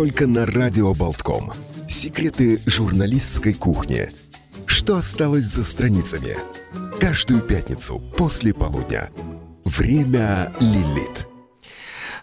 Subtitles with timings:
[0.00, 1.52] только на Радио Болтком.
[1.86, 4.08] Секреты журналистской кухни.
[4.64, 6.38] Что осталось за страницами?
[6.98, 9.10] Каждую пятницу после полудня.
[9.66, 11.29] Время Лилит.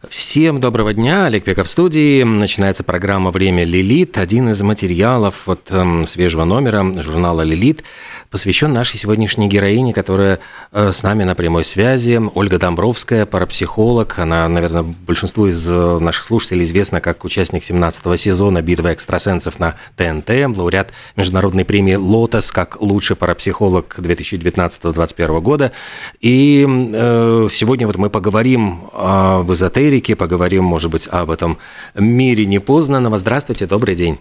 [0.09, 2.23] Всем доброго дня, Олег Пеков в студии.
[2.23, 4.17] Начинается программа «Время Лилит».
[4.17, 7.83] Один из материалов вот, э, свежего номера журнала «Лилит»
[8.29, 10.39] посвящен нашей сегодняшней героине, которая
[10.71, 12.21] э, с нами на прямой связи.
[12.35, 14.19] Ольга Домбровская, парапсихолог.
[14.19, 19.75] Она, наверное, большинству из э, наших слушателей известна как участник 17-го сезона «Битвы экстрасенсов» на
[19.95, 25.71] ТНТ, лауреат международной премии «Лотос» как лучший парапсихолог 2019-2021 года.
[26.19, 29.51] И э, сегодня вот мы поговорим об
[29.97, 31.57] эзотерике, поговорим, может быть, об этом
[31.95, 33.17] мире непознанного.
[33.17, 34.19] Здравствуйте, добрый день.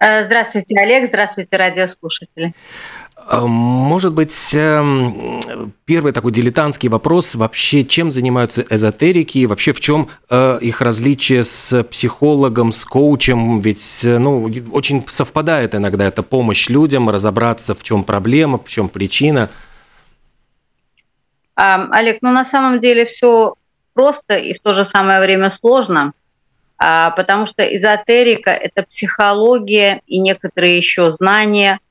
[0.00, 1.08] Э, здравствуйте, Олег.
[1.08, 2.54] Здравствуйте, радиослушатели.
[3.14, 5.40] А, может быть, эм,
[5.84, 11.44] первый такой дилетантский вопрос, вообще чем занимаются эзотерики и вообще в чем э, их различие
[11.44, 13.60] с психологом, с коучем?
[13.60, 18.88] Ведь э, ну, очень совпадает иногда эта помощь людям разобраться, в чем проблема, в чем
[18.88, 19.48] причина.
[21.54, 23.54] Олег, ну на самом деле все
[23.94, 26.12] просто и в то же самое время сложно,
[26.78, 31.78] а, потому что эзотерика– это психология и некоторые еще знания–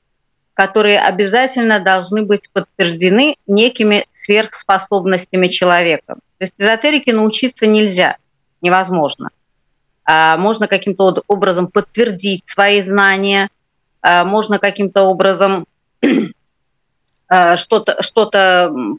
[0.54, 6.14] которые обязательно должны быть подтверждены некими сверхспособностями человека.
[6.38, 8.16] То есть эзотерике научиться нельзя,
[8.60, 9.30] невозможно.
[10.04, 13.48] А можно каким-то образом подтвердить свои знания,
[14.02, 15.64] а можно каким-то образом
[17.56, 18.30] что-то что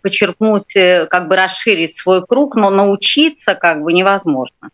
[0.02, 4.70] почерпнуть, э, как бы расширить свой круг, но научиться как бы невозможно.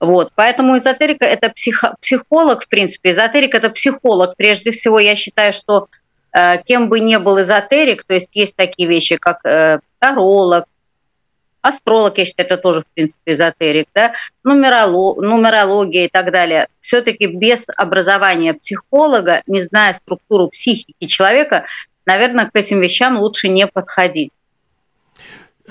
[0.00, 0.32] Вот.
[0.34, 3.12] Поэтому эзотерика– это психо, психолог, в принципе.
[3.12, 4.34] Эзотерика– это психолог.
[4.36, 5.88] Прежде всего, я считаю, что
[6.32, 10.66] Э, кем бы ни был эзотерик, то есть есть такие вещи, как э, таролог,
[11.60, 16.68] астролог, я считаю, это тоже, в принципе, эзотерик, да, нумеролог, нумерология и так далее.
[16.80, 21.66] Все-таки без образования психолога, не зная структуру психики человека,
[22.10, 24.32] наверное, к этим вещам лучше не подходить.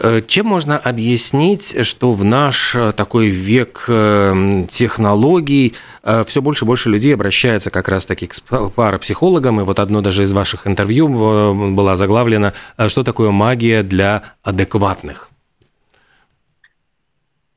[0.01, 5.75] Э, чем можно объяснить, что в наш э, такой век э, технологий
[6.25, 8.33] все больше и больше людей обращаются как раз-таки к
[8.75, 11.07] парапсихологам, и вот одно даже из ваших интервью
[11.73, 12.53] было заглавлено
[12.87, 15.29] «Что такое магия для адекватных?»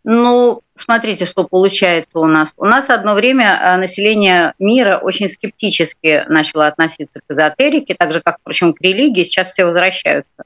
[0.04, 2.52] Ну, смотрите, что получается у нас.
[2.56, 8.38] У нас одно время население мира очень скептически начало относиться к эзотерике, так же, как,
[8.40, 9.24] впрочем, к религии.
[9.24, 10.44] Сейчас все возвращаются.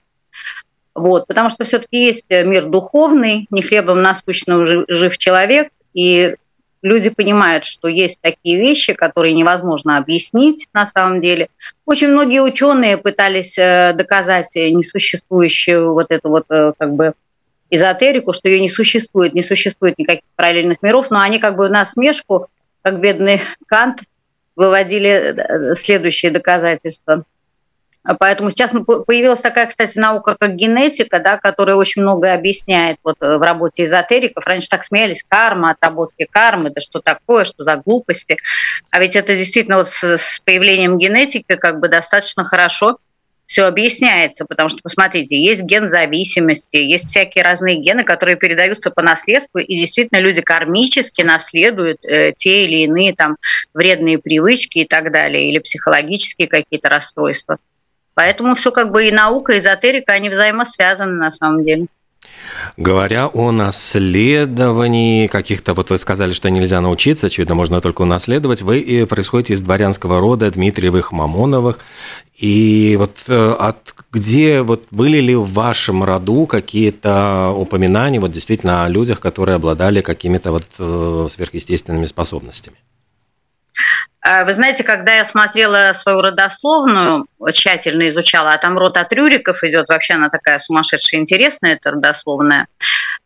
[0.94, 6.36] Вот, потому что все-таки есть э, мир духовный, не хлебом насущным жив человек, и
[6.80, 11.48] люди понимают, что есть такие вещи, которые невозможно объяснить на самом деле.
[11.84, 17.12] Очень многие ученые пытались э, доказать несуществующую вот эту вот э, как бы
[17.70, 21.84] эзотерику, что ее не существует, не существует никаких параллельных миров, но они как бы на
[21.84, 22.46] смешку,
[22.82, 24.00] как бедный Кант,
[24.54, 27.24] выводили следующие доказательства–
[28.06, 33.16] а поэтому сейчас появилась такая, кстати, наука, как генетика, да, которая очень многое объясняет вот
[33.20, 34.46] э, в работе эзотериков.
[34.46, 38.38] Раньше так смеялись, карма, отработки кармы, да что такое, что за глупости.
[38.90, 42.98] А ведь это действительно вот с, с появлением генетики как бы достаточно хорошо
[43.46, 49.02] все объясняется, потому что, посмотрите, есть ген зависимости, есть всякие разные гены, которые передаются по
[49.02, 53.36] наследству, и действительно люди кармически наследуют э, те или иные там
[53.72, 57.58] вредные привычки и так далее, или психологические какие-то расстройства.
[58.14, 61.86] Поэтому все как бы и наука, и эзотерика, они взаимосвязаны на самом деле.
[62.76, 69.06] Говоря о наследовании каких-то, вот вы сказали, что нельзя научиться, очевидно, можно только унаследовать, вы
[69.08, 71.78] происходите из дворянского рода Дмитриевых, Мамоновых,
[72.36, 78.84] и вот э, от где вот были ли в вашем роду какие-то упоминания вот действительно
[78.84, 82.76] о людях, которые обладали какими-то вот э, сверхъестественными способностями?
[84.26, 89.62] А, вы знаете, когда я смотрела свою родословную, тщательно изучала, а там род от Рюриков
[89.62, 92.66] идет, вообще она такая сумасшедшая интересная, эта родословная,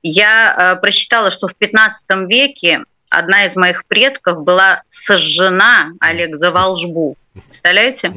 [0.03, 6.51] я а, прочитала, что в 15 веке одна из моих предков была сожжена, Олег, за
[6.51, 7.17] волжбу.
[7.47, 8.13] Представляете?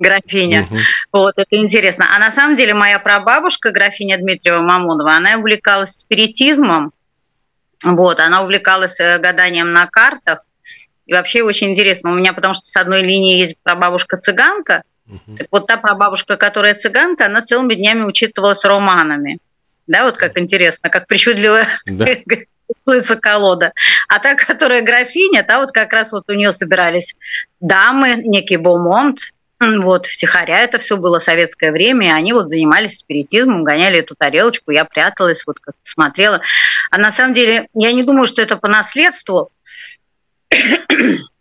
[0.00, 0.62] графиня.
[0.62, 0.76] Угу.
[1.12, 2.08] Вот, это интересно.
[2.12, 6.92] А на самом деле моя прабабушка, графиня Дмитриева Мамонова, она увлекалась спиритизмом,
[7.84, 10.44] вот, она увлекалась э, гаданием на картах,
[11.06, 15.36] и вообще очень интересно, у меня потому что с одной линии есть прабабушка цыганка, угу.
[15.36, 19.38] так вот та прабабушка, которая цыганка, она целыми днями учитывалась романами.
[19.86, 22.06] Да, вот как интересно, как причудливая да.
[23.20, 23.72] колода.
[24.08, 27.14] А та, которая графиня, та вот как раз вот у нее собирались
[27.60, 33.62] дамы, некий Бомонт, вот, втихаря это все было советское время, и они вот занимались спиритизмом,
[33.62, 36.40] гоняли эту тарелочку, я пряталась, вот как смотрела.
[36.90, 39.50] А на самом деле, я не думаю, что это по наследству,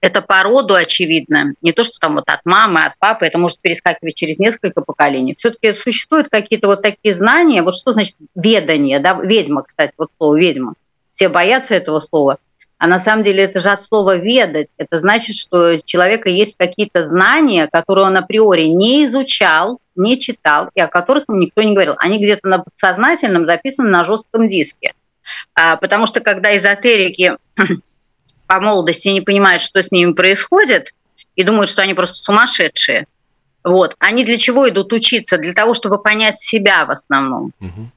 [0.00, 1.54] это по роду очевидно.
[1.62, 5.34] Не то, что там вот от мамы, от папы, это может перескакивать через несколько поколений.
[5.34, 7.62] Все-таки существуют какие-то вот такие знания.
[7.62, 10.74] Вот что значит ведание, да, ведьма, кстати, вот слово ведьма.
[11.12, 12.38] Все боятся этого слова.
[12.78, 14.68] А на самом деле это же от слова «ведать».
[14.76, 20.68] Это значит, что у человека есть какие-то знания, которые он априори не изучал, не читал,
[20.74, 21.94] и о которых ему никто не говорил.
[21.96, 24.92] Они где-то на подсознательном записаны на жестком диске.
[25.54, 27.32] А, потому что когда эзотерики
[28.46, 30.94] по молодости не понимают, что с ними происходит,
[31.34, 33.06] и думают, что они просто сумасшедшие,
[33.66, 35.38] вот, они для чего идут учиться?
[35.38, 37.52] Для того, чтобы понять себя в основном.
[37.60, 37.90] Угу.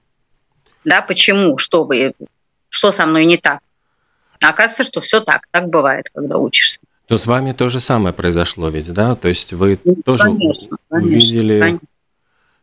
[0.83, 2.13] Да, почему, что, вы,
[2.69, 3.59] что со мной не так.
[4.41, 6.79] А оказывается, что все так, так бывает, когда учишься.
[7.07, 9.15] То с вами то же самое произошло ведь, да?
[9.15, 11.87] То есть вы ну, тоже конечно, увидели конечно.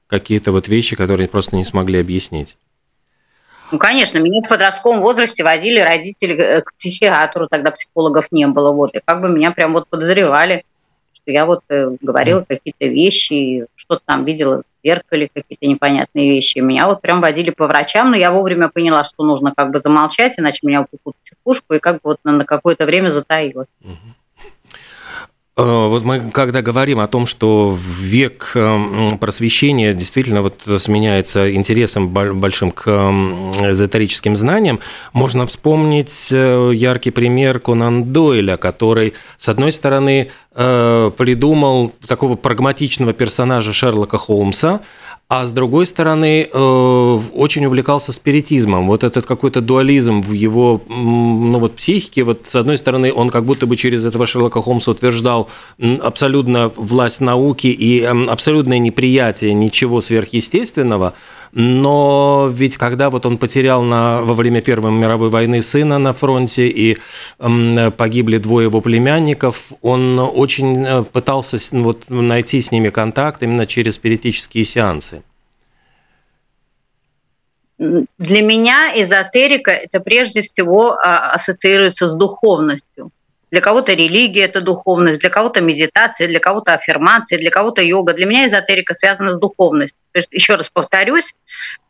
[0.08, 2.56] какие-то вот вещи, которые просто не смогли объяснить.
[3.72, 8.72] Ну, конечно, меня в подростковом возрасте водили родители э, к психиатру, тогда психологов не было,
[8.72, 10.64] вот, и как бы меня прям вот подозревали,
[11.12, 16.58] что я вот э, говорила какие-то вещи, что-то там видела зеркале какие-то непонятные вещи.
[16.58, 20.38] Меня вот прям водили по врачам, но я вовремя поняла, что нужно как бы замолчать,
[20.38, 23.68] иначе меня упекут в психушку, и как бы вот на какое-то время затаилась.
[23.82, 23.88] Э,
[25.64, 32.72] вот мы когда говорим о том, что век э, просвещения действительно вот сменяется интересом большим
[32.72, 34.80] к эзотерическим знаниям,
[35.14, 43.74] можно вспомнить э, яркий пример Конан Дойля, который, с одной стороны, придумал такого прагматичного персонажа
[43.74, 44.80] Шерлока Холмса,
[45.28, 48.86] а с другой стороны, э, очень увлекался спиритизмом.
[48.86, 52.22] Вот этот какой-то дуализм в его ну, вот, психике.
[52.22, 55.48] Вот, с одной стороны, он как будто бы через этого Шерлока Холмса утверждал
[56.00, 61.14] абсолютно власть науки и абсолютное неприятие ничего сверхъестественного–
[61.52, 66.68] но ведь когда вот он потерял на, во время Первой мировой войны сына на фронте
[66.68, 66.98] и
[67.96, 73.94] погибли двое его племянников, он очень э, пытался вот, найти с ними контакт именно через
[73.94, 75.22] спиритические сеансы.
[77.78, 83.10] Для меня эзотерика это прежде всего а, ассоциируется с духовностью.
[83.50, 88.12] Для кого-то религия– это духовность, для кого-то медитация, для кого-то аффирмация, для кого-то йога.
[88.12, 89.98] Для меня эзотерика связана с духовностью.
[90.16, 91.34] То есть, еще раз повторюсь,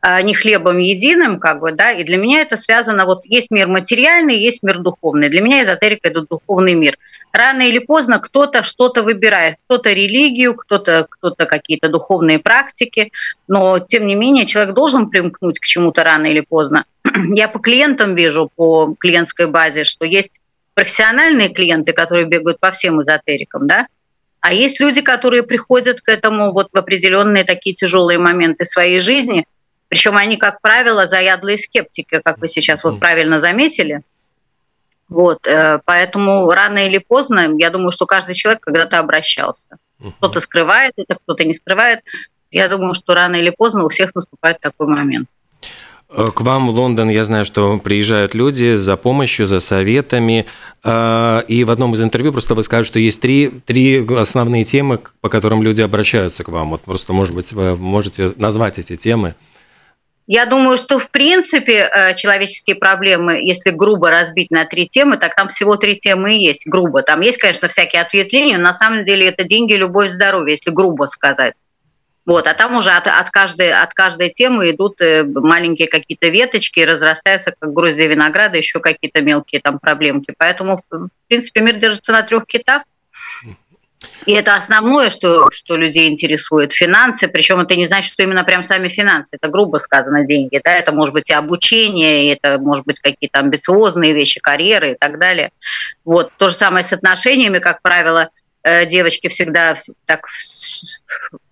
[0.01, 3.69] а, не хлебом единым, как бы, да, и для меня это связано, вот есть мир
[3.69, 5.29] материальный, есть мир духовный.
[5.29, 6.97] Для меня эзотерика– это духовный мир.
[7.31, 13.13] Рано или поздно кто-то что-то выбирает, кто-то религию, кто-то кто какие-то духовные практики,
[13.47, 16.83] но, тем не менее, человек должен примкнуть к чему-то рано или поздно.
[17.29, 20.41] Я по клиентам вижу, по клиентской базе, что есть
[20.73, 23.87] профессиональные клиенты, которые бегают по всем эзотерикам, да,
[24.47, 29.45] а есть люди, которые приходят к этому вот в определенные такие тяжелые моменты своей жизни,
[29.89, 34.03] причем они, как правило, заядлые скептики, как вы сейчас вот правильно заметили.
[35.09, 39.67] Вот, э, поэтому рано или поздно, я думаю, что каждый человек когда-то обращался.
[40.19, 41.99] Кто-то скрывает это, кто-то не скрывает.
[42.49, 45.27] Я думаю, что рано или поздно у всех наступает такой момент.
[46.09, 50.45] Э, к вам в Лондон, я знаю, что приезжают люди за помощью, за советами.
[50.83, 54.99] Э, и в одном из интервью просто вы скажете, что есть три, три основные темы,
[55.21, 56.69] по которым люди обращаются к вам.
[56.69, 59.35] Вот просто, может быть, вы можете назвать эти темы.
[60.29, 65.35] Я думаю, что в принципе э, человеческие проблемы, если грубо разбить на три темы, так
[65.35, 67.01] там всего три темы и есть, грубо.
[67.01, 71.05] Там есть, конечно, всякие ответвления, но на самом деле это деньги, любовь, здоровье, если грубо
[71.05, 71.53] сказать.
[72.27, 76.81] Вот, а там уже от, от, каждой, от каждой темы идут э, маленькие какие-то веточки,
[76.81, 80.33] разрастаются как гроздья винограда, еще какие-то мелкие там проблемки.
[80.37, 82.83] Поэтому, в принципе, мир держится на трех китах.
[84.25, 86.73] И это основное, что, что людей интересует.
[86.73, 90.73] Финансы, причем это не значит, что именно прям сами финансы, это грубо сказано деньги, да,
[90.73, 95.51] это может быть и обучение, это может быть какие-то амбициозные вещи, карьеры и так далее.
[96.03, 96.31] Вот.
[96.37, 98.29] То же самое с отношениями, как правило,
[98.85, 100.27] девочки всегда так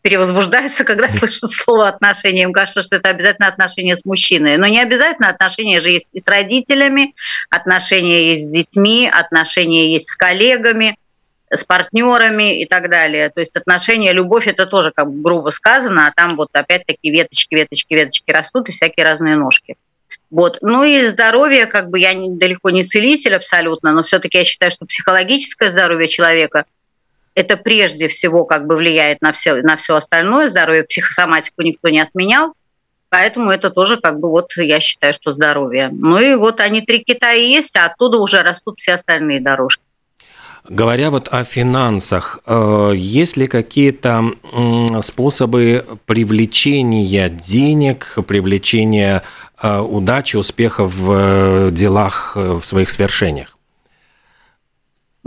[0.02, 2.44] перевозбуждаются, когда слышат слово отношения.
[2.44, 4.58] Им кажется, что это обязательно отношения с мужчиной.
[4.58, 7.16] Но не обязательно отношения же есть и с родителями,
[7.50, 10.98] отношения есть с детьми, отношения есть с коллегами,
[11.50, 13.30] с партнерами и так далее.
[13.30, 17.56] То есть отношения, любовь это тоже как бы грубо сказано, а там вот опять-таки веточки,
[17.56, 19.78] веточки, веточки растут и всякие разные ножки.
[20.30, 20.58] Вот.
[20.62, 24.86] Ну и здоровье, как бы я далеко не целитель абсолютно, но все-таки я считаю, что
[24.86, 26.66] психологическое здоровье человека
[27.36, 30.84] это прежде всего как бы влияет на все, на все остальное здоровье.
[30.84, 32.54] Психосоматику никто не отменял,
[33.10, 35.90] поэтому это тоже как бы вот я считаю, что здоровье.
[35.92, 39.84] Ну и вот они три Китая есть, а оттуда уже растут все остальные дорожки.
[40.68, 44.32] Говоря вот о финансах, э, есть ли какие-то
[45.04, 49.22] способы привлечения денег, привлечения
[49.62, 53.55] э, удачи, успеха в делах, в своих свершениях?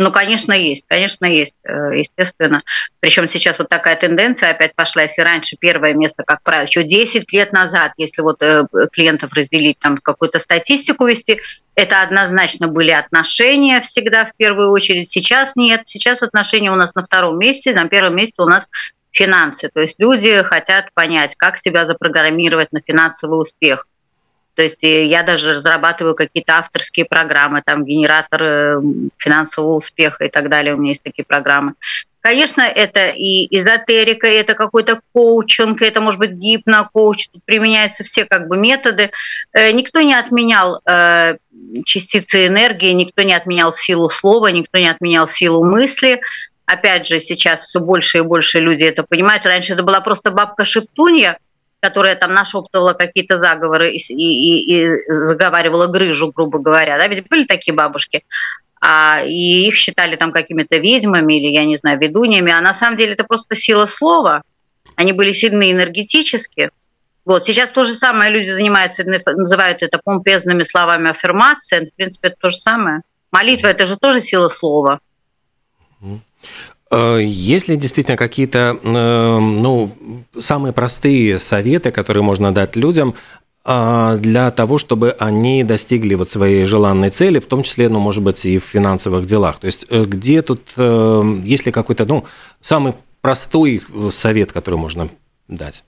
[0.00, 2.62] Ну, конечно, есть, конечно, есть, э, естественно.
[3.00, 7.32] Причем сейчас вот такая тенденция опять пошла, если раньше первое место, как правило, еще 10
[7.32, 11.40] лет назад, если вот э, клиентов разделить, там какую-то статистику вести,
[11.74, 15.10] это однозначно были отношения всегда в первую очередь.
[15.10, 18.68] Сейчас нет, сейчас отношения у нас на втором месте, на первом месте у нас
[19.10, 19.68] финансы.
[19.68, 23.88] То есть люди хотят понять, как себя запрограммировать на финансовый успех–
[24.58, 28.80] то есть э, я даже разрабатываю какие-то авторские программы, там генератор э,
[29.16, 30.74] финансового успеха и так далее.
[30.74, 31.74] У меня есть такие программы.
[32.18, 38.24] Конечно, это и эзотерика, и это какой-то коучинг, это может быть гипнокоуч, тут применяются все
[38.24, 39.12] как бы методы.
[39.52, 40.82] Э, никто не отменял
[41.84, 46.20] частицы энергии, никто не отменял силу слова, никто не отменял силу мысли.
[46.66, 49.46] Опять же, сейчас все больше и больше люди это понимают.
[49.46, 51.38] Раньше это была просто бабка-шептунья,
[51.80, 56.98] которая там нашептывала какие-то заговоры и, и, и заговаривала грыжу, грубо говоря.
[56.98, 57.06] Да?
[57.06, 58.24] Ведь были такие бабушки.
[58.80, 62.52] А, и их считали там какими-то ведьмами или, я не знаю, ведуньями.
[62.52, 64.42] А на самом деле это просто сила слова.
[64.96, 66.70] Они были сильны энергетически.
[67.24, 67.44] Вот.
[67.44, 71.86] Сейчас то же самое люди занимаются, называют это помпезными словами аффирмации.
[71.86, 73.02] В принципе, это то же самое.
[73.30, 75.00] Молитва– это же тоже сила слова.
[76.00, 76.16] Э,
[76.90, 79.90] есть ли действительно какие-то э, ну,
[80.38, 83.14] самые простые советы, которые можно дать людям
[83.64, 88.22] э, для того, чтобы они достигли вот своей желанной цели, в том числе, ну, может
[88.22, 89.58] быть, и в финансовых делах?
[89.58, 92.24] То есть где тут, есть ли какой-то, ну,
[92.60, 95.10] самый простой совет, который можно
[95.48, 95.84] дать?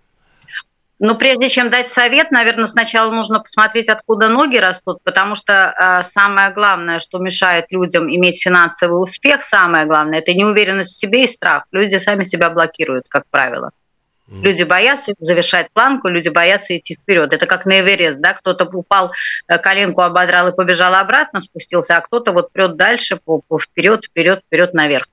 [1.00, 6.06] Но прежде чем дать совет, наверное, сначала нужно посмотреть, откуда ноги растут, потому что э,
[6.06, 11.26] самое главное, что мешает людям иметь финансовый успех, самое главное, это неуверенность в себе и
[11.26, 11.64] страх.
[11.72, 13.70] Люди сами себя блокируют, как правило.
[14.30, 17.32] Люди боятся завершать планку, люди боятся идти вперед.
[17.32, 19.10] Это как на Эверест, да, кто-то упал,
[19.48, 24.04] э, коленку ободрал и побежал обратно, спустился, а кто-то вот прет дальше, по, по вперед,
[24.04, 25.08] вперед, вперед наверх.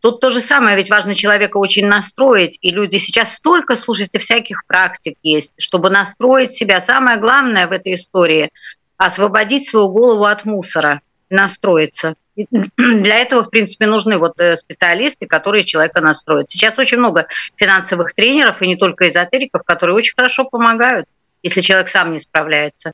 [0.00, 4.64] Тут то же самое, ведь важно человека очень настроить, и люди сейчас столько, слушайте, всяких
[4.66, 6.80] практик есть, чтобы настроить себя.
[6.80, 8.50] Самое главное в этой истории–
[8.96, 12.14] освободить свою голову от мусора, настроиться.
[12.34, 16.50] И для этого, в принципе, нужны вот э, специалисты, которые человека настроят.
[16.50, 17.26] Сейчас очень много
[17.56, 21.06] финансовых тренеров, и не только эзотериков, которые очень хорошо помогают,
[21.42, 22.92] если человек сам не справляется.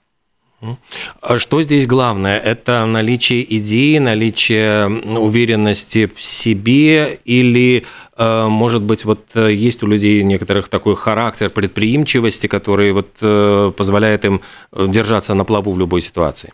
[1.21, 2.39] А что здесь главное?
[2.39, 4.87] Это наличие идеи, наличие
[5.19, 7.85] уверенности в себе или,
[8.17, 13.73] э, может быть, вот э, есть у людей некоторых такой характер предприимчивости, который вот э,
[13.77, 14.41] позволяет им
[14.73, 16.53] держаться на плаву в любой ситуации?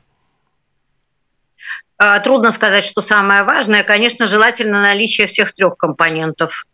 [1.98, 3.82] А, трудно сказать, что самое важное.
[3.82, 6.64] Конечно, желательно наличие всех трех компонентов.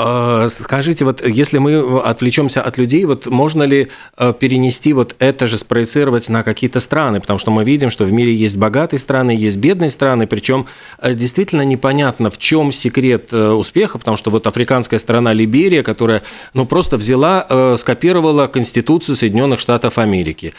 [0.00, 5.48] А, скажите, вот если мы отвлечемся от людей, вот можно ли э, перенести вот это
[5.48, 7.20] же, спроецировать на какие-то страны?
[7.20, 10.66] Потому что мы видим, что в мире есть богатые страны, есть бедные страны, причем
[11.00, 16.22] э, действительно непонятно, в чем секрет э, успеха, потому что вот африканская страна Либерия, которая
[16.54, 20.54] ну, просто взяла, скопировала Конституцию Соединенных Штатов Америки.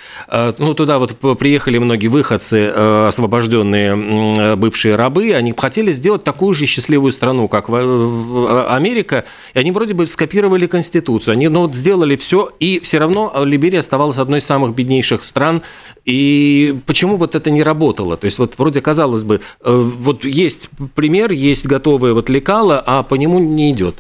[0.58, 7.12] Ну, туда вот приехали многие выходцы, освобожденные бывшие рабы, они хотели сделать такую же счастливую
[7.12, 12.79] страну, как Америка, и они вроде бы скопировали Конституцию, они ну, вот сделали все, и
[12.79, 15.63] все равно Либерия оставалась одной из самых беднейших стран.
[16.05, 18.17] И почему вот это не работало?
[18.17, 23.03] То есть вот вроде казалось бы, э, вот есть пример, есть готовые вот лекала, а
[23.03, 23.95] по нему не идет.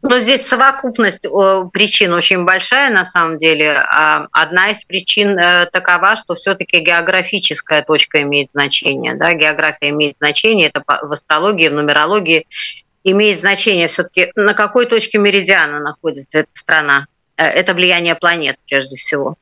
[0.00, 1.26] Но здесь совокупность
[1.72, 3.72] причин очень большая на самом деле.
[3.72, 9.16] А одна из причин э, такова, что все-таки географическая точка имеет значение.
[9.16, 9.34] Да?
[9.34, 12.46] География имеет значение, это в астрологии, в нумерологии
[13.04, 17.06] имеет значение все-таки, на какой точке меридиана находится эта страна.
[17.36, 19.36] Э, это влияние планет, прежде всего.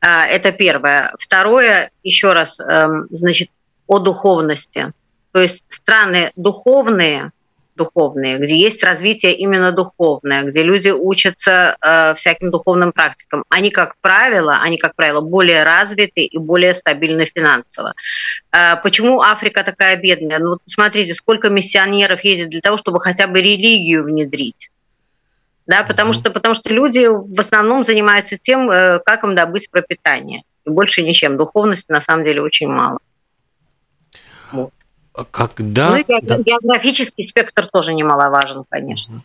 [0.00, 1.12] Э, это первое.
[1.18, 3.50] Второе, еще раз, эм, значит,
[3.86, 4.92] о духовности.
[5.32, 7.32] То есть страны духовные,
[7.78, 13.44] духовные, где есть развитие именно духовное, где люди учатся э, всяким духовным практикам.
[13.48, 17.94] Они, как правило, они, как правило, более развиты и более стабильны финансово.
[18.52, 20.38] Э, почему Африка такая бедная?
[20.38, 24.70] Ну, смотрите, сколько миссионеров едет для того, чтобы хотя бы религию внедрить.
[25.66, 30.42] Да, потому, что, потому что люди в основном занимаются тем, э, как им добыть пропитание.
[30.66, 31.36] И больше ничем.
[31.36, 32.98] Духовности на самом деле очень мало.
[34.50, 34.72] Вот.
[35.18, 35.88] А когда...
[35.88, 39.22] Ну и географический спектр тоже немаловажен, конечно.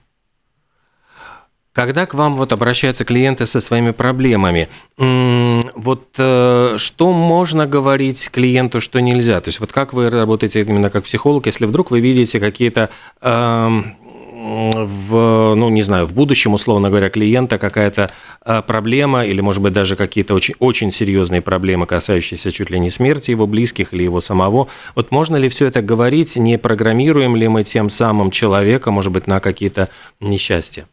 [1.72, 8.80] Когда к вам вот обращаются клиенты со своими проблемами, вот э, что можно говорить клиенту,
[8.82, 9.40] что нельзя?
[9.42, 12.90] То есть вот как вы работаете именно как психолог, если вдруг вы видите какие-то
[13.22, 13.96] эм,
[14.44, 18.12] в, ну, не знаю, в будущем, условно говоря, клиента какая-то
[18.46, 22.90] э, проблема или, может быть, даже какие-то очень, очень серьезные проблемы, касающиеся чуть ли не
[22.90, 24.68] смерти его близких или его самого.
[24.96, 29.28] Вот можно ли все это говорить, не программируем ли мы тем самым человека, может быть,
[29.28, 30.88] на какие-то несчастья?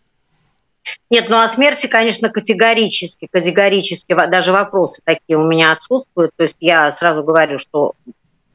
[1.10, 6.30] Нет, ну о смерти, конечно, категорически, категорически, даже вопросы такие у меня отсутствуют.
[6.36, 7.94] То есть я сразу говорю, что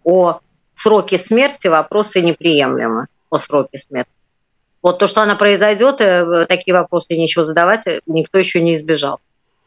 [0.05, 0.39] о
[0.73, 4.14] сроке смерти вопросы неприемлемы, о сроке смерти.
[4.85, 9.19] Вот то, что она произойдет, э, такие вопросы нечего задавать, э, никто еще не избежал.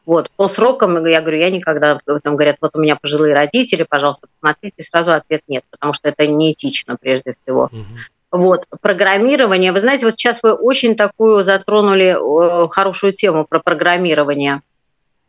[0.07, 0.31] Вот.
[0.37, 4.81] По срокам, я говорю, я никогда, там говорят, вот у меня пожилые родители, пожалуйста, посмотрите,
[4.85, 7.65] сразу ответ нет, потому что это неэтично прежде всего.
[7.65, 8.43] Угу.
[8.45, 9.73] Вот, программирование.
[9.73, 14.63] Вы знаете, вот сейчас вы очень такую затронули э, хорошую тему про программирование,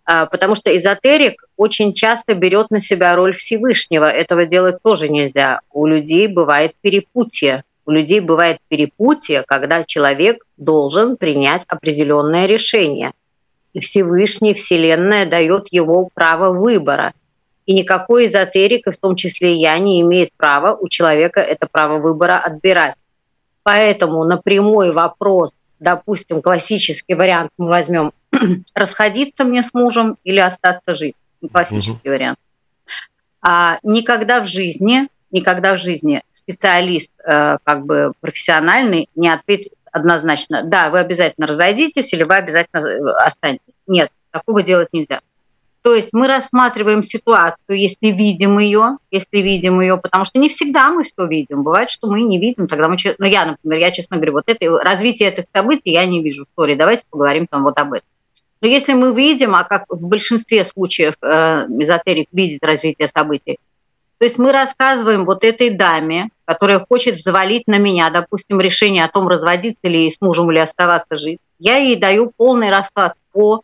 [0.06, 4.06] а, потому что эзотерик очень часто берет на себя роль Всевышнего.
[4.06, 5.62] Этого делать тоже нельзя.
[5.72, 7.64] У людей бывает перепутье.
[7.90, 13.14] У людей бывает перепутье, когда человек должен принять определенное решение.
[13.74, 17.14] И Всевышний, Вселенная дает его право выбора.
[17.66, 22.38] И никакой эзотерик, в том числе я, не имеет права у человека это право выбора
[22.38, 22.94] отбирать.
[23.64, 28.12] Поэтому на прямой вопрос, допустим, классический вариант мы возьмем,
[28.76, 31.16] расходиться мне с мужем или остаться жить,
[31.52, 32.12] классический угу.
[32.12, 32.38] вариант.
[33.42, 40.64] А никогда в жизни, никогда в жизни специалист, э, как бы профессиональный, не ответит однозначно,
[40.64, 43.74] да, вы обязательно разойдитесь или вы обязательно э, останетесь.
[43.88, 45.22] Нет, такого делать нельзя.
[45.82, 50.92] То есть мы рассматриваем ситуацию, если видим ее, если видим ее, потому что не всегда
[50.92, 51.64] мы все видим.
[51.64, 52.98] Бывает, что мы не видим, тогда мы...
[53.18, 56.50] Ну, я, например, я честно говорю, вот это развитие этих событий я не вижу в
[56.50, 56.76] истории.
[56.76, 58.08] Давайте поговорим там вот об этом.
[58.62, 63.58] Но если мы видим, а как в большинстве случаев э, эзотерик видит развитие событий,
[64.20, 69.10] то есть мы рассказываем вот этой даме, которая хочет взвалить на меня, допустим, решение о
[69.10, 73.64] том, разводиться ли с мужем или оставаться жить, я ей даю полный расклад по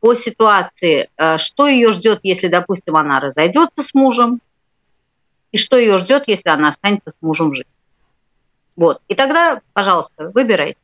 [0.00, 4.42] по ситуации, э, что ее ждет, если, допустим, она разойдется с мужем,
[5.50, 7.66] и что ее ждет, если она останется с мужем жить.
[8.76, 9.00] Вот.
[9.08, 10.76] И тогда, пожалуйста, выбирайте.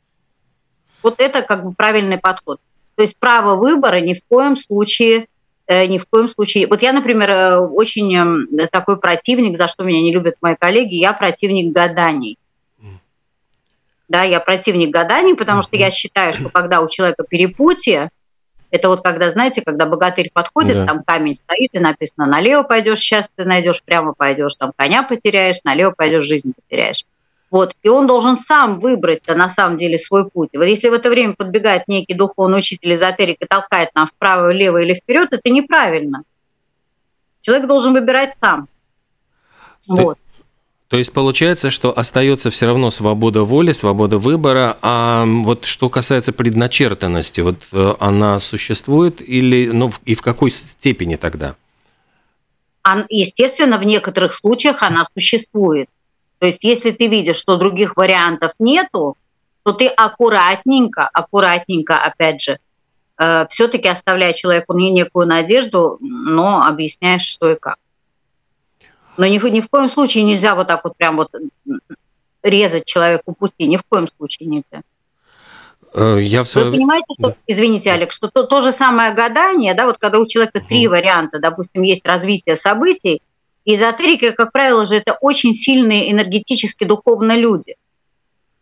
[1.03, 2.61] Вот это как бы правильный подход.
[2.95, 5.27] То есть право выбора ни в коем случае
[5.71, 6.67] ни в коем случае.
[6.67, 10.95] Вот я, например, э, очень эм, такой противник, за что меня не любят мои коллеги,
[10.95, 12.39] я противник гаданий.
[14.09, 18.11] Да, я противник гаданий, потому что я считаю, что когда у человека перепутье,
[18.73, 20.87] это вот когда, знаете, когда богатырь подходит, да.
[20.87, 25.63] там камень стоит, и написано, налево пойдешь, сейчас ты найдешь, прямо пойдешь, там коня потеряешь,
[25.65, 27.05] налево пойдешь, жизнь потеряешь.
[27.51, 27.75] Вот.
[27.83, 30.51] И он должен сам выбрать на самом деле свой путь.
[30.53, 34.49] И вот если в это время подбегает некий духовный учитель эзотерик и толкает нам вправо,
[34.49, 36.23] влево или вперед, это неправильно.
[37.41, 38.69] Человек должен выбирать сам.
[39.89, 40.19] Вот.
[40.89, 46.33] То есть получается, что остается все равно свобода воли, свобода выбора, а вот что касается
[46.33, 51.55] предначертанности, вот э, она существует или, ну, и в какой степени тогда?
[53.09, 55.89] Естественно, в некоторых случаях она существует.
[56.41, 59.17] То есть если ты видишь, что других вариантов нету,
[59.63, 62.59] то ты аккуратненько, аккуратненько, опять же,
[63.19, 67.77] э, все-таки оставляя человеку некую надежду, но объясняешь, что и как.
[69.19, 71.29] Но ни, ни в коем случае нельзя вот так вот прям вот
[72.43, 74.83] резать человеку пути, ни в коем случае нельзя.
[75.93, 76.71] Э, я в свое...
[76.71, 80.27] Вы понимаете, что, извините, Алекс, что то, то же самое гадание, да, вот когда у
[80.27, 83.21] человека три варианта, допустим, есть развитие событий,
[83.65, 87.77] эзотерики, как правило же, это очень сильные энергетически духовные люди.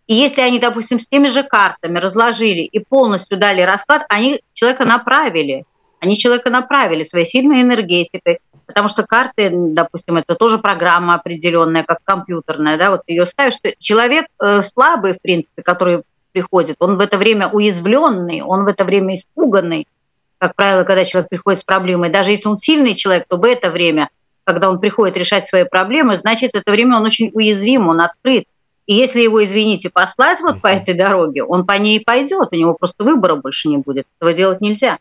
[0.06, 4.84] И если они, допустим, с теми же картами разложили и полностью дали расклад, они человека
[4.84, 5.64] направили.
[6.00, 12.00] Они человека направили своей сильной энергетикой, Потому что карты, допустим, это тоже программа определенная, как
[12.04, 13.54] компьютерная, да, вот ее ставишь.
[13.78, 18.84] Человек э, слабый, в принципе, который приходит, он в это время уязвленный, он в это
[18.84, 19.88] время испуганный.
[20.36, 23.70] Как правило, когда человек приходит с проблемой, даже если он сильный человек, то в это
[23.70, 24.10] время,
[24.48, 28.44] когда он приходит решать свои проблемы, значит, это время он очень уязвим, он открыт.
[28.86, 32.72] И если его, извините, послать вот по этой дороге, он по ней пойдет, у него
[32.72, 34.06] просто выбора больше не будет.
[34.18, 35.00] Этого делать нельзя.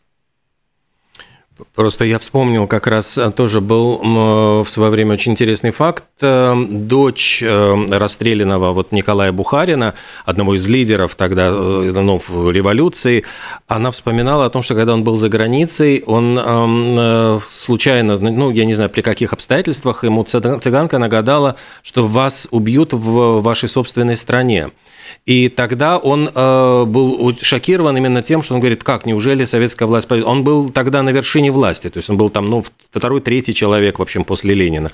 [1.74, 3.98] Просто я вспомнил, как раз э, тоже был
[4.64, 6.04] в свое время очень интересный факт.
[6.22, 9.94] Э, дочь э, расстрелянного вот Николая Бухарина,
[10.26, 13.24] одного из лидеров тогда ну, в революции,
[13.68, 18.74] она вспоминала о том, что когда он был за границей, он случайно, ну, я не
[18.74, 24.72] знаю, при каких обстоятельствах, ему цыганка нагадала, что вас убьют в вашей собственной стране.
[25.28, 30.10] И тогда он э, был шокирован именно тем, что он говорит, как, неужели советская власть...
[30.10, 34.00] Он был тогда на вершине власти, то есть он был там, ну, второй, третий человек,
[34.00, 34.90] в общем, после Ленина.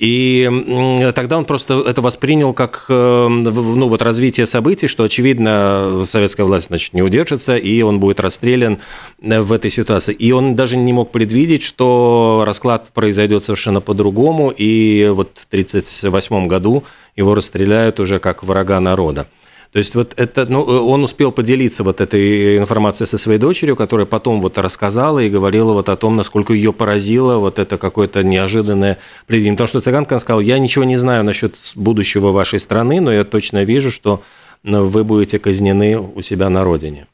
[0.00, 6.44] И тогда он просто это воспринял как, э, ну, вот развитие событий, что, очевидно, советская
[6.46, 8.78] власть, значит, не удержится, и он будет расстрелян
[9.22, 10.12] э, в этой ситуации.
[10.14, 16.48] И он даже не мог предвидеть, что расклад произойдет совершенно по-другому, и вот в 1938
[16.48, 16.82] году
[17.14, 19.28] его расстреляют уже как врага народа.
[19.76, 23.76] То есть вот это, ну, э, он успел поделиться вот этой информацией со своей дочерью,
[23.76, 28.24] которая потом вот рассказала и говорила вот о том, насколько ее поразило вот это какое-то
[28.24, 29.54] неожиданное предвидение.
[29.54, 33.64] Потому что цыганка сказала, я ничего не знаю насчет будущего вашей страны, но я точно
[33.64, 34.22] вижу, что
[34.62, 37.06] вы будете казнены у себя на родине.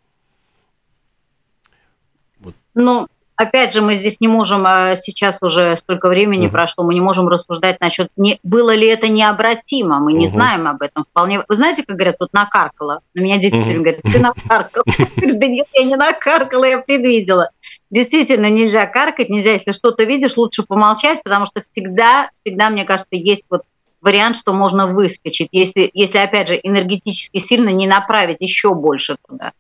[2.39, 2.55] Вот.
[2.75, 3.09] Ну,
[3.43, 6.53] Опять же, мы здесь не можем, а сейчас уже столько времени угу.
[6.53, 10.37] прошло, мы не можем рассуждать насчет, не, было ли это необратимо, мы не угу.
[10.37, 11.43] знаем об этом вполне.
[11.49, 13.01] Вы знаете, как говорят, тут накаркало?
[13.15, 13.83] На меня дети угу.
[13.83, 14.85] говорят, ты накаркала.
[15.43, 17.51] Да нет, я не накаркала, я предвидела.
[17.91, 23.17] Действительно, нельзя каркать, нельзя, если что-то видишь, лучше помолчать, потому что всегда, всегда, мне кажется,
[23.17, 23.63] есть вот
[24.01, 29.53] вариант, что можно выскочить, если, если опять же, энергетически сильно не направить еще больше туда.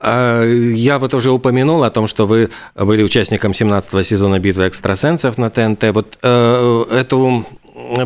[0.00, 5.36] А, я вот уже упомянул о том, что вы были участником 17-го сезона «Битвы экстрасенсов»
[5.36, 5.84] на ТНТ.
[5.92, 7.46] Вот э, эту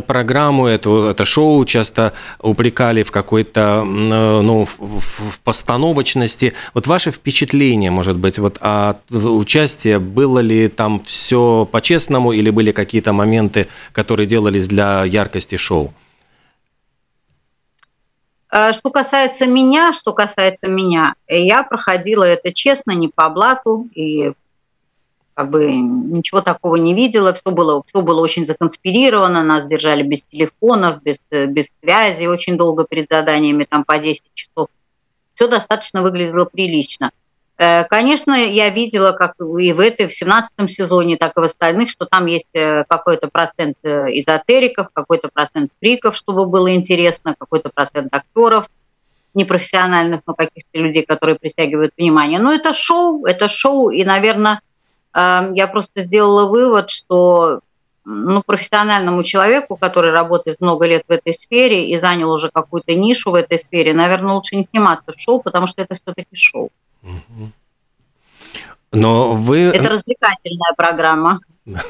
[0.06, 6.54] программу, это, это шоу часто упрекали в какой-то ну, в постановочности.
[6.74, 12.72] Вот ваше впечатление, может быть, вот от участия, было ли там все по-честному или были
[12.72, 15.92] какие-то моменты, которые делались для яркости шоу?
[18.54, 24.32] Э, что касается меня, что касается меня, я проходила это честно, не по блату, и
[25.34, 30.22] как бы ничего такого не видела, все было, все было очень законспирировано, нас держали без
[30.22, 34.68] телефонов, без, без связи, очень долго перед заданиями, там по 10 часов.
[35.34, 37.10] Все достаточно выглядело прилично.
[37.56, 41.88] Э, конечно, я видела, как и в этой, в 17 сезоне, так и в остальных,
[41.88, 47.70] что там есть э, какой-то процент э, эзотериков, какой-то процент фриков, чтобы было интересно, какой-то
[47.72, 48.66] процент актеров
[49.34, 52.38] непрофессиональных, но каких-то людей, которые притягивают внимание.
[52.38, 54.60] Но это шоу, это шоу, и, наверное,
[55.12, 57.60] я просто сделала вывод, что
[58.04, 63.32] ну, профессиональному человеку, который работает много лет в этой сфере и занял уже какую-то нишу
[63.32, 66.70] в этой сфере, наверное, лучше не сниматься в шоу, потому что это все-таки шоу.
[68.92, 69.58] Но вы...
[69.58, 71.40] Это развлекательная программа.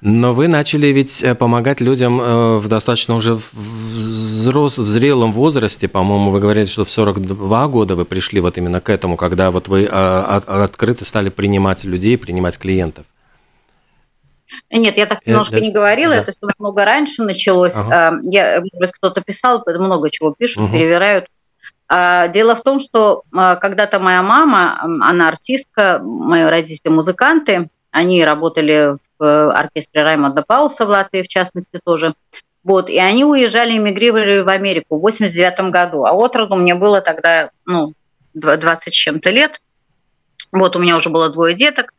[0.00, 5.88] Но вы начали ведь э, помогать людям э, в достаточно уже взрос, в зрелом возрасте,
[5.88, 9.68] по-моему, вы говорили, что в 42 года вы пришли вот именно к этому, когда вот
[9.68, 13.06] вы а, открыто стали принимать людей, принимать клиентов.
[14.70, 16.20] Нет, я так э, немножко это, не говорила, да.
[16.20, 17.74] это все намного раньше началось.
[17.74, 18.20] Ага.
[18.22, 20.72] Я, кто-то писал, много чего пишут, угу.
[20.72, 21.26] перевирают.
[21.88, 28.24] А, дело в том, что а, когда-то моя мама, она артистка, мои родители музыканты, они
[28.24, 32.14] работали в э, оркестре Раймонда Пауса в Латвии, в частности, тоже.
[32.62, 36.04] Вот, и они уезжали, эмигрировали в Америку в 89 году.
[36.04, 37.94] А от роду мне было тогда, ну,
[38.34, 39.62] 20 с чем-то лет.
[40.52, 41.94] Вот, у меня уже было двое деток.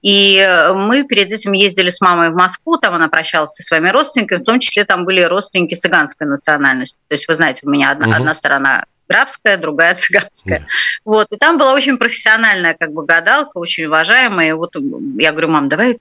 [0.00, 3.88] И э, мы перед этим ездили с мамой в Москву, там она прощалась со своими
[3.88, 6.96] родственниками, в том числе там были родственники цыганской национальности.
[7.08, 8.16] То есть, вы знаете, у меня одна, угу.
[8.16, 10.60] одна сторона графская, другая цыганская.
[10.60, 10.66] Да.
[11.04, 14.50] Вот, и там была очень профессиональная как бы гадалка, очень уважаемая.
[14.50, 14.74] И вот
[15.18, 15.98] я говорю, мам, давай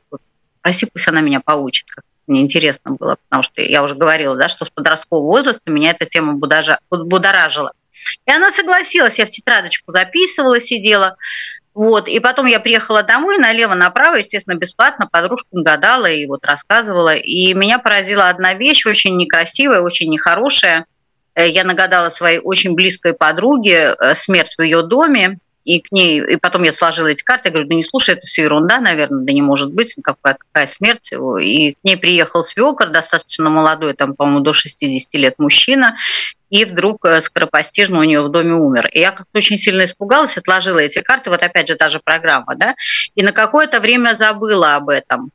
[0.61, 1.85] проси, пусть она меня поучит.
[1.89, 5.91] Как мне интересно было, потому что я уже говорила, да, что с подросткового возраста меня
[5.91, 7.73] эта тема будажа, будоражила.
[8.25, 11.17] И она согласилась, я в тетрадочку записывала, сидела.
[11.73, 17.15] Вот, и потом я приехала домой, налево-направо, естественно, бесплатно подружкам гадала и вот рассказывала.
[17.15, 20.85] И меня поразила одна вещь, очень некрасивая, очень нехорошая.
[21.35, 26.21] Э, я нагадала своей очень близкой подруге э, смерть в ее доме, и к ней,
[26.21, 29.31] и потом я сложила эти карты, говорю, да не слушай, это все ерунда, наверное, да
[29.31, 31.11] не может быть, какая, какая смерть.
[31.41, 35.97] И к ней приехал свекор, достаточно молодой, там, по-моему, до 60 лет мужчина,
[36.49, 38.89] и вдруг э, скоропостижно у нее в доме умер.
[38.91, 42.55] И я как-то очень сильно испугалась, отложила эти карты, вот опять же та же программа,
[42.55, 42.75] да,
[43.15, 45.31] и на какое-то время забыла об этом.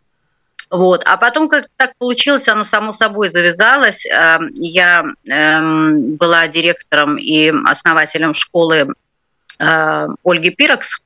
[0.71, 1.03] Вот.
[1.07, 4.05] А потом как так получилось, оно само собой завязалось.
[4.07, 8.95] Эм, я эм, была директором и основателем школы
[9.59, 11.01] э, Ольги Пирокс.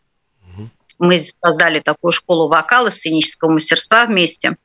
[0.98, 4.56] Мы создали такую школу вокала, сценического мастерства вместе.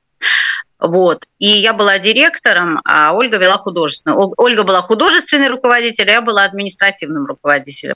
[0.80, 1.26] Вот.
[1.40, 4.34] И я была директором, а Ольга вела художественную.
[4.38, 7.96] Ольга была художественный руководитель, а я была административным руководителем.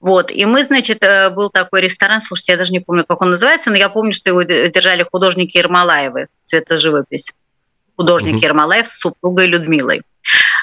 [0.00, 0.30] Вот.
[0.30, 3.70] И мы, значит, э, был такой ресторан, слушайте, я даже не помню, как он называется,
[3.70, 7.32] но я помню, что его держали художники Ермолаевы, цветоживопись.
[7.96, 8.44] Художник mm-hmm.
[8.44, 10.02] Ермолаев с супругой Людмилой.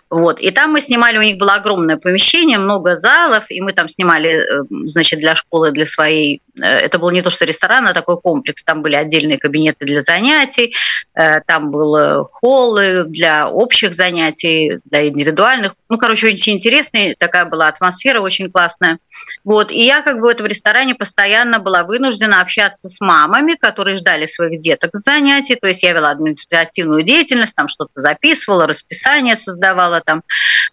[0.10, 0.40] Вот.
[0.40, 4.30] И там мы снимали, у них было огромное помещение, много залов, и мы там снимали,
[4.30, 6.42] э, значит, для школы, для своей.
[6.60, 8.64] Это был не то, что ресторан, а такой комплекс.
[8.64, 10.76] Там были отдельные кабинеты для занятий,
[11.16, 15.76] э, там был холлы для общих занятий, для индивидуальных.
[15.90, 19.00] Ну, короче, очень интересная такая была атмосфера, очень классная.
[19.44, 19.72] Вот.
[19.72, 24.26] И я как бы в этом ресторане постоянно была вынуждена общаться с мамами, которые ждали
[24.26, 25.56] своих деток с занятий.
[25.56, 30.24] То есть я вела административную деятельность, там что-то записывала, расписание создавала там.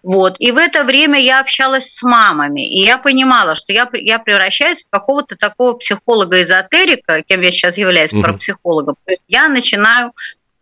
[0.02, 0.36] Вот.
[0.38, 4.82] И в это время я общалась с мамами, и я понимала, что я, я превращаюсь
[4.82, 8.22] в какого-то такого психолога-эзотерика, кем я сейчас являюсь, mm-hmm.
[8.22, 8.96] парапсихологом.
[9.28, 10.12] Я начинаю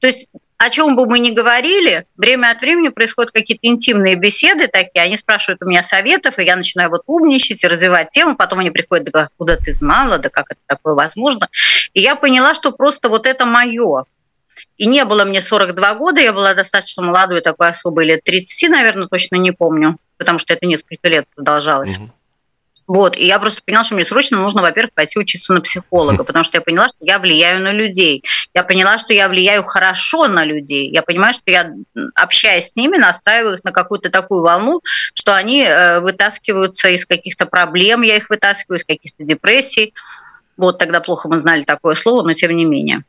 [0.01, 4.67] то есть о чем бы мы ни говорили, время от времени происходят какие-то интимные беседы
[4.67, 8.59] такие, они спрашивают у меня советов, и я начинаю вот умничать и развивать тему, потом
[8.59, 11.49] они приходят, да откуда ты знала, да как это такое возможно.
[11.95, 14.05] И я поняла, что просто вот это мое.
[14.77, 19.07] И не было мне 42 года, я была достаточно молодой, такой особой, лет 30, наверное,
[19.07, 21.97] точно не помню, потому что это несколько лет продолжалось.
[21.99, 22.13] Угу.
[22.89, 26.43] Вот, и я просто поняла, что мне срочно нужно, во-первых, пойти учиться на психолога, потому
[26.43, 28.25] что я поняла, что я влияю на людей.
[28.55, 30.91] Я поняла, что я влияю хорошо на людей.
[30.91, 31.71] Я понимаю, что я,
[32.15, 34.81] общаясь с ними, настраиваю их на какую-то такую волну,
[35.13, 39.93] что они э, вытаскиваются из каких-то проблем, я их вытаскиваю из каких-то депрессий.
[40.57, 43.05] Вот тогда плохо мы знали такое слово, но тем не менее.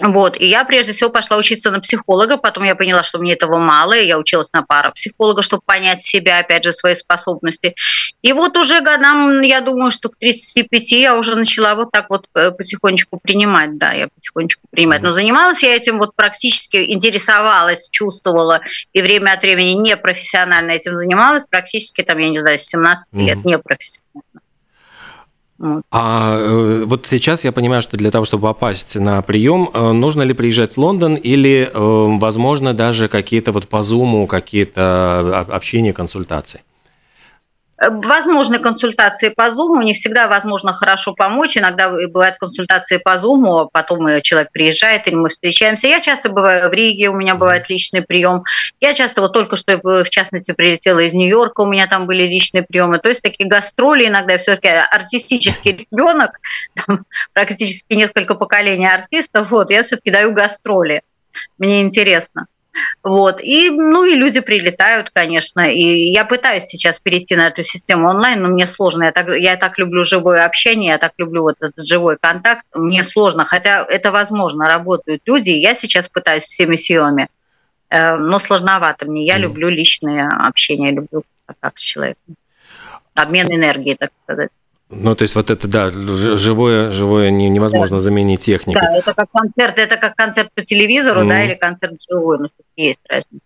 [0.00, 3.58] Вот, и я прежде всего пошла учиться на психолога, потом я поняла, что мне этого
[3.58, 7.74] мало, и я училась на парапсихолога, чтобы понять себя, опять же, свои способности.
[8.22, 12.26] И вот уже годам, я думаю, что к 35 я уже начала вот так вот
[12.34, 15.02] э, потихонечку принимать, да, я потихонечку принимать.
[15.02, 18.60] Но занималась я этим вот практически, интересовалась, чувствовала,
[18.94, 23.24] и время от времени непрофессионально этим занималась, практически там, я не знаю, с 17 mm-hmm.
[23.24, 24.31] лет непрофессионально.
[25.90, 30.22] А э, вот сейчас я понимаю, что для того, чтобы попасть на прием, э, нужно
[30.22, 36.62] ли приезжать в Лондон или, э, возможно, даже какие-то вот по Zoom, какие-то общения, консультации?
[37.84, 41.56] Возможны консультации по Zoom, не всегда возможно хорошо помочь.
[41.56, 45.88] Иногда бывают консультации по Zoom, потом человек приезжает, или мы встречаемся.
[45.88, 48.44] Я часто бываю в Риге, у меня бывает личный прием.
[48.80, 52.62] Я часто вот только что, в частности, прилетела из Нью-Йорка, у меня там были личные
[52.62, 52.98] приемы.
[52.98, 56.38] То есть такие гастроли иногда все-таки артистический ребенок,
[57.32, 59.50] практически несколько поколений артистов.
[59.50, 61.02] Вот, я все-таки даю гастроли.
[61.58, 62.46] Мне интересно.
[63.02, 63.40] Вот.
[63.42, 65.60] И, ну, и люди прилетают, конечно.
[65.60, 69.04] И я пытаюсь сейчас перейти на эту систему онлайн, но мне сложно.
[69.04, 72.64] Я так, я так люблю живое общение, я так люблю вот этот живой контакт.
[72.74, 75.50] Мне сложно, хотя это возможно, работают люди.
[75.50, 77.28] Я сейчас пытаюсь всеми силами,
[77.90, 79.26] э, но сложновато мне.
[79.26, 79.40] Я mm.
[79.40, 82.36] люблю личное общение, люблю контакт с человеком.
[83.14, 84.50] Обмен энергией, так сказать.
[84.94, 88.00] Ну, то есть вот это, да, живое, живое невозможно да.
[88.00, 88.82] заменить техникой.
[88.82, 91.28] Да, это как концерт, это как концерт по телевизору, mm.
[91.28, 93.40] да, или концерт живой, но есть разница.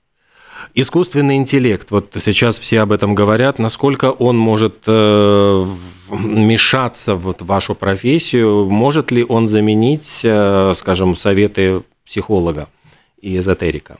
[0.74, 5.66] Искусственный интеллект, вот сейчас все об этом говорят, насколько он может э,
[6.10, 12.68] мешаться вот в вашу профессию, может ли он заменить, э, скажем, советы психолога
[13.20, 13.98] и эзотерика?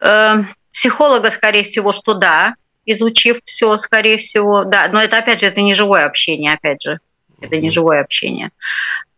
[0.00, 2.54] Э, психолога, скорее всего, что да,
[2.92, 7.00] изучив все, скорее всего, да, но это опять же это не живое общение, опять же,
[7.40, 8.50] это не живое общение.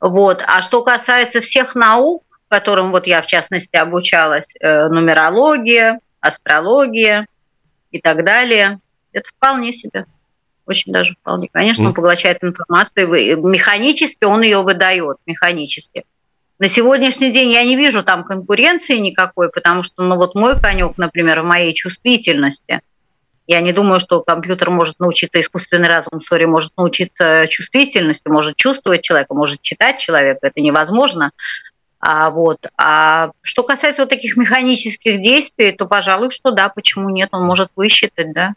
[0.00, 0.42] Вот.
[0.46, 7.26] А что касается всех наук, которым вот я в частности обучалась, э, нумерология, астрология
[7.90, 8.78] и так далее,
[9.12, 10.06] это вполне себе.
[10.66, 11.48] Очень даже вполне.
[11.52, 16.04] Конечно, он поглощает информацию, механически он ее выдает, механически.
[16.58, 20.96] На сегодняшний день я не вижу там конкуренции никакой, потому что, ну вот мой конек,
[20.96, 22.80] например, в моей чувствительности–
[23.46, 29.02] я не думаю, что компьютер может научиться, искусственный разум, сори, может научиться чувствительности, может чувствовать
[29.02, 30.46] человека, может читать человека.
[30.46, 31.32] Это невозможно.
[32.04, 32.66] А, вот.
[32.76, 37.70] а что касается вот таких механических действий, то, пожалуй, что да, почему нет, он может
[37.76, 38.54] высчитать, да.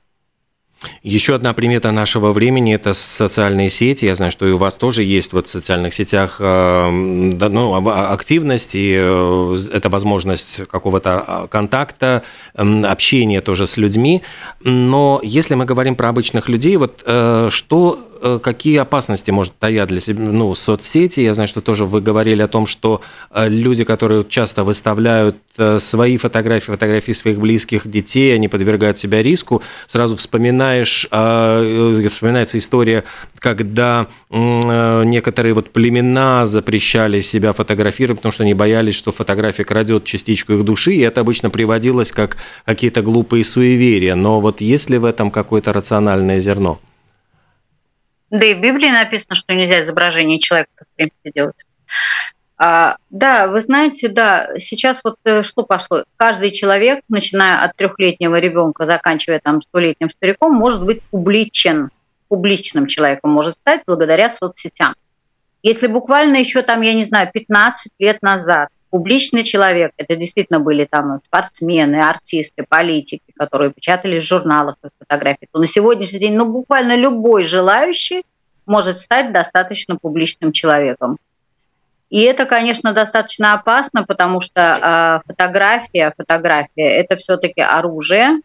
[1.03, 4.05] Еще одна примета нашего времени– это социальные сети.
[4.05, 8.75] Я знаю, что и у вас тоже есть вот в социальных сетях э, ну, активность,
[8.75, 14.21] и э, это возможность какого-то а, контакта, общения тоже с людьми.
[14.61, 17.99] Но если мы говорим про обычных людей, вот э, что
[18.41, 21.19] какие опасности может таять для себя ну, соцсети?
[21.21, 25.79] Я знаю, что тоже вы говорили о том, что э, люди, которые часто выставляют э,
[25.79, 29.61] свои фотографии, фотографии своих близких детей, они подвергают себя риску.
[29.87, 33.03] Сразу вспоминаешь, вспоминается история,
[33.39, 40.53] когда некоторые вот племена запрещали себя фотографировать, потому что они боялись, что фотография крадет частичку
[40.53, 44.15] их души, и это обычно приводилось как какие-то глупые суеверия.
[44.15, 46.79] Но вот есть ли в этом какое-то рациональное зерно?
[48.29, 51.55] Да и в Библии написано, что нельзя изображение человека, в принципе, делать.
[52.57, 56.03] А, да, вы знаете, да, сейчас вот э, что пошло?
[56.15, 61.89] Каждый человек, начиная от трехлетнего ребенка, заканчивая там столетним стариком, может быть публичен,
[62.29, 64.95] публичным человеком может стать благодаря соцсетям.
[65.63, 70.85] Если буквально еще там, я не знаю, 15 лет назад публичный человек, это действительно были
[70.89, 76.45] там спортсмены, артисты, политики, которые печатались в журналах их фотографии, то на сегодняшний день ну,
[76.45, 78.23] буквально любой желающий
[78.65, 81.17] может стать достаточно публичным человеком.
[82.09, 86.69] И это, конечно, достаточно опасно, потому что э, фотография, фотография–
[87.01, 88.39] это все-таки оружие,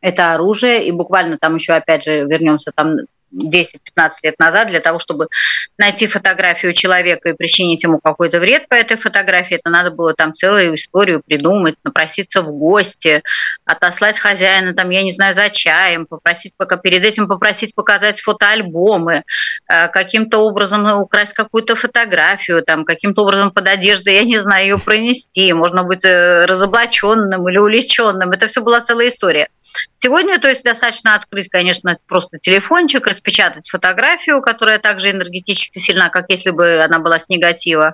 [0.00, 2.90] это оружие, и буквально там еще, опять же, вернемся там
[3.32, 5.28] 10-15 лет назад для того, чтобы
[5.76, 10.34] найти фотографию человека и причинить ему какой-то вред по этой фотографии, это надо было там
[10.34, 13.22] целую историю придумать, напроситься в гости,
[13.64, 19.22] отослать хозяина, там, я не знаю, за чаем, попросить, пока перед этим попросить показать фотоальбомы,
[19.70, 24.78] э, каким-то образом украсть какую-то фотографию, там, каким-то образом под одеждой, я не знаю, ее
[24.78, 28.30] пронести, можно быть э, разоблаченным или уличенным.
[28.30, 29.48] Это все была целая история.
[29.96, 36.26] Сегодня, то есть, достаточно открыть, конечно, просто телефончик, распечатать фотографию, которая также энергетически сильна, как
[36.28, 37.92] если бы она была с негатива.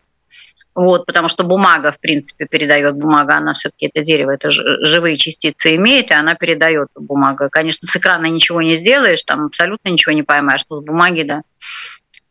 [0.74, 5.76] Вот, потому что бумага, в принципе, передает бумага, она все-таки это дерево, это живые частицы
[5.76, 7.48] имеет, и она передает бумага.
[7.48, 11.42] Конечно, с экрана ничего не сделаешь, там абсолютно ничего не поймаешь, но с бумаги, да.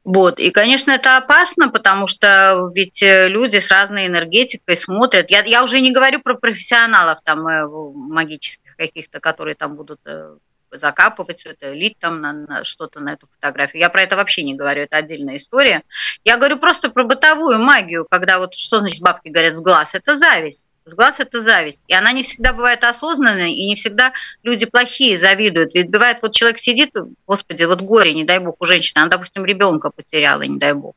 [0.04, 0.40] Вот.
[0.40, 5.32] И, конечно, это опасно, потому что ведь э, люди с разной энергетикой смотрят.
[5.32, 10.36] Я, я уже не говорю про профессионалов там э, магических каких-то, которые там будут э,
[10.78, 13.82] закапывать все это, лить там на, на что-то на эту фотографию.
[13.82, 15.84] Я про это вообще не говорю, это отдельная история.
[16.24, 20.18] Я говорю просто про бытовую магию, когда вот что значит бабки говорят с глаз, это
[20.18, 20.68] зависть.
[20.86, 21.80] С глаз это зависть.
[21.88, 24.12] И она не всегда бывает осознанной, и не всегда
[24.44, 25.74] люди плохие завидуют.
[25.76, 26.92] Ведь бывает, вот человек сидит,
[27.26, 30.96] господи, вот горе, не дай бог, у женщины, она, допустим, ребенка потеряла, не дай бог.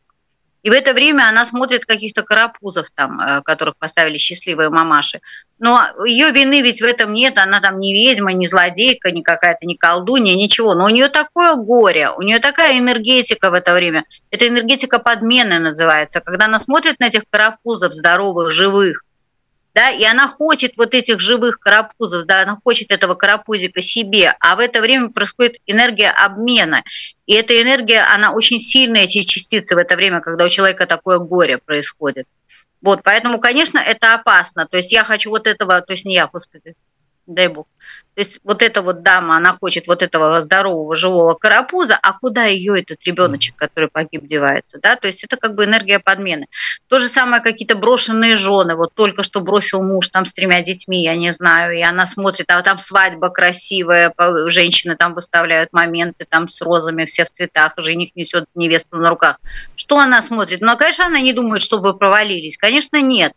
[0.66, 5.20] И в это время она смотрит каких-то карапузов там, э, которых поставили счастливые мамаши.
[5.60, 9.64] Но ее вины ведь в этом нет, она там не ведьма, не злодейка, не какая-то,
[9.64, 10.74] не колдунья, ничего.
[10.74, 14.06] Но у нее такое горе, у нее такая энергетика в это время.
[14.32, 19.04] Это энергетика подмены называется, когда она смотрит на этих карапузов здоровых, живых,
[19.76, 24.56] да, и она хочет вот этих живых карапузов, да, она хочет этого карапузика себе, а
[24.56, 26.82] в это время происходит энергия обмена.
[27.26, 31.18] И эта энергия, она очень сильная, эти частицы в это время, когда у человека такое
[31.18, 32.26] горе происходит.
[32.80, 34.66] Вот, поэтому, конечно, это опасно.
[34.66, 36.74] То есть я хочу вот этого, то есть не я, господи,
[37.26, 37.66] дай бог.
[38.14, 42.44] То есть вот эта вот дама, она хочет вот этого здорового живого карапуза, а куда
[42.44, 44.96] ее этот ребеночек, который погиб, девается, да?
[44.96, 46.46] То есть это как бы энергия подмены.
[46.88, 51.02] То же самое какие-то брошенные жены, вот только что бросил муж там с тремя детьми,
[51.02, 54.14] я не знаю, и она смотрит, а там свадьба красивая,
[54.46, 59.38] женщины там выставляют моменты там с розами, все в цветах, жених несет невесту на руках.
[59.74, 60.62] Что она смотрит?
[60.62, 62.56] Ну, конечно, она не думает, что вы провалились.
[62.56, 63.34] Конечно, нет.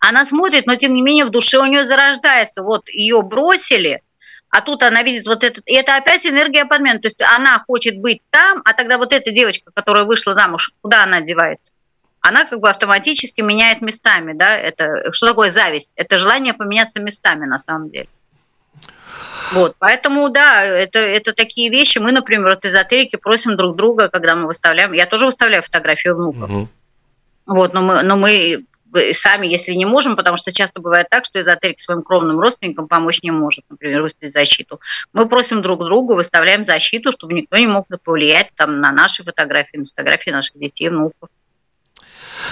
[0.00, 2.62] Она смотрит, но тем не менее в душе у нее зарождается.
[2.62, 4.02] Вот ее бросили,
[4.50, 7.00] а тут она видит вот этот, и это опять энергия подмены.
[7.00, 11.04] То есть она хочет быть там, а тогда вот эта девочка, которая вышла замуж, куда
[11.04, 11.72] она девается?
[12.20, 15.92] Она как бы автоматически меняет местами, да, это, что такое зависть?
[15.96, 18.08] Это желание поменяться местами на самом деле.
[19.52, 21.98] Вот, поэтому, да, это, это такие вещи.
[21.98, 26.50] Мы, например, от эзотерики просим друг друга, когда мы выставляем, я тоже выставляю фотографию внуков.
[26.50, 26.68] Угу.
[27.46, 28.64] Вот, но мы, но мы
[29.12, 33.22] сами, если не можем, потому что часто бывает так, что эзотерик своим кровным родственникам помочь
[33.22, 34.80] не может, например, выставить защиту.
[35.12, 39.76] Мы просим друг друга, выставляем защиту, чтобы никто не мог повлиять там, на наши фотографии,
[39.76, 41.28] на фотографии наших детей, внуков.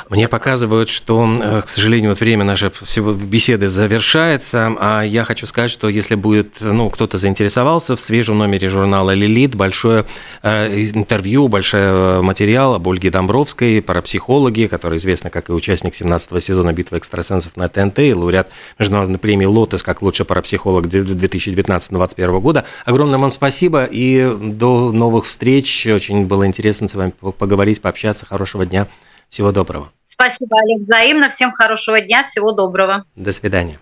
[0.09, 5.47] Мне показывают, что, э, к сожалению, вот время нашей всего беседы завершается, а я хочу
[5.47, 10.07] сказать, что если будет, ну, кто-то заинтересовался, в свежем номере журнала «Лилит» большое
[10.43, 16.39] э, интервью, большой э, материал об Ольге Домбровской, парапсихологе, которая известна как и участник 17-го
[16.41, 22.65] сезона «Битвы экстрасенсов» на ТНТ, и лауреат международной премии «Лотос» как лучший парапсихолог 2019-2021 года.
[22.85, 25.87] Огромное вам спасибо и до новых встреч.
[25.87, 28.27] Очень было интересно с вами поговорить, пообщаться.
[28.27, 28.87] Хорошего дня.
[29.29, 29.93] Всего доброго.
[30.03, 31.29] Спасибо, Олег, взаимно.
[31.29, 33.05] Всем хорошего дня, всего доброго.
[33.17, 33.79] До свидания.